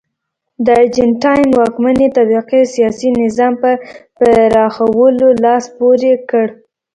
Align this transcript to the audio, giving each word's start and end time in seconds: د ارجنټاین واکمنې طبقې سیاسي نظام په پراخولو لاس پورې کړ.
د 0.65 0.67
ارجنټاین 0.81 1.47
واکمنې 1.59 2.07
طبقې 2.17 2.61
سیاسي 2.73 3.09
نظام 3.23 3.53
په 3.61 3.71
پراخولو 4.19 5.27
لاس 5.43 5.63
پورې 5.77 6.13
کړ. 6.29 6.45